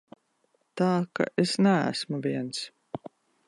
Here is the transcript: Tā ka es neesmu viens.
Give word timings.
Tā 0.81 0.87
ka 1.19 1.29
es 1.45 1.55
neesmu 1.67 2.23
viens. 2.27 2.67